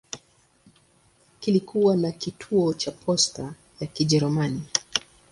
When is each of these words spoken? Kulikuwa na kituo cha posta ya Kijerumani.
Kulikuwa 1.43 1.95
na 1.97 2.11
kituo 2.11 2.73
cha 2.73 2.91
posta 2.91 3.53
ya 3.79 3.87
Kijerumani. 3.87 4.63